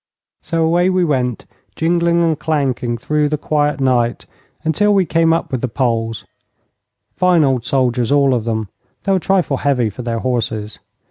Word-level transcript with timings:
So 0.41 0.63
away 0.63 0.89
we 0.89 1.05
went, 1.05 1.45
jingling 1.75 2.23
and 2.23 2.39
clanking 2.39 2.97
through 2.97 3.29
the 3.29 3.37
quiet 3.37 3.79
night 3.79 4.25
until 4.63 4.95
we 4.95 5.05
came 5.05 5.31
up 5.31 5.51
with 5.51 5.61
the 5.61 5.67
Poles 5.67 6.25
fine 7.15 7.43
old 7.43 7.65
soldiers 7.65 8.11
all 8.11 8.33
of 8.33 8.43
them, 8.43 8.69
though 9.03 9.17
a 9.17 9.19
trifle 9.19 9.57
heavy 9.57 9.91
for 9.91 10.01
their 10.01 10.17
horses. 10.17 10.79